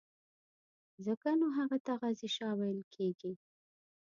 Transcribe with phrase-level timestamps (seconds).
[1.05, 3.33] ځکه نو هغه ته غازي شاه ویل کېږي.